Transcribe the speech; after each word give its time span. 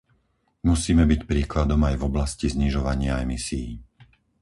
Musíme 0.69 1.03
byť 1.11 1.21
príkladom 1.31 1.81
aj 1.89 1.95
v 2.01 2.03
oblasti 2.09 2.45
znižovania 2.55 3.13
emisií. 3.25 3.69